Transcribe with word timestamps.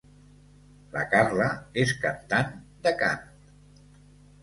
La 0.95 1.03
Carla 1.11 1.51
és 1.83 1.93
cantant 2.07 2.53
de 2.89 2.97
cant. 3.07 3.33